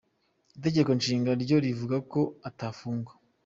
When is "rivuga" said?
1.65-1.97